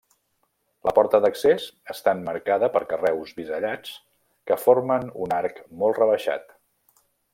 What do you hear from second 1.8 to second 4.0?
està emmarcada per carreus bisellats